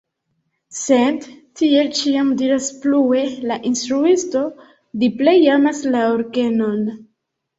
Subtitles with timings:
[0.75, 1.25] Sed,
[1.59, 4.43] tiel ĉiam diras plue la instruisto,
[5.03, 6.81] li plej amas la orgenon.